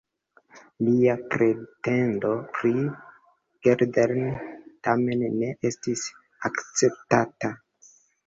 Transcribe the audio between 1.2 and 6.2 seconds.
pretendo pri Geldern tamen ne estis